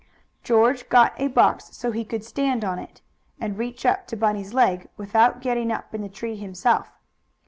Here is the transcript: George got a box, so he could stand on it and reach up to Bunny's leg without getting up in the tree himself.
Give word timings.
George 0.41 0.89
got 0.89 1.13
a 1.19 1.27
box, 1.27 1.77
so 1.77 1.91
he 1.91 2.03
could 2.03 2.23
stand 2.23 2.65
on 2.65 2.79
it 2.79 3.01
and 3.39 3.59
reach 3.59 3.85
up 3.85 4.07
to 4.07 4.15
Bunny's 4.17 4.51
leg 4.51 4.87
without 4.97 5.41
getting 5.43 5.71
up 5.71 5.93
in 5.93 6.01
the 6.01 6.09
tree 6.09 6.35
himself. 6.37 6.91